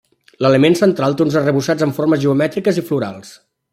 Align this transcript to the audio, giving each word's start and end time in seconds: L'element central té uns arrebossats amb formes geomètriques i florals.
L'element 0.43 0.77
central 0.79 1.17
té 1.19 1.23
uns 1.27 1.37
arrebossats 1.41 1.87
amb 1.87 1.99
formes 1.99 2.23
geomètriques 2.25 2.81
i 2.83 2.89
florals. 2.89 3.37